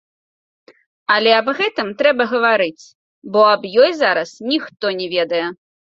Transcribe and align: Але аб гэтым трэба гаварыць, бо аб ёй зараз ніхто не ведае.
Але 1.15 1.31
аб 1.39 1.47
гэтым 1.59 1.91
трэба 2.01 2.23
гаварыць, 2.33 2.85
бо 3.35 3.39
аб 3.53 3.61
ёй 3.83 3.91
зараз 4.01 4.29
ніхто 4.53 4.85
не 5.03 5.07
ведае. 5.15 5.45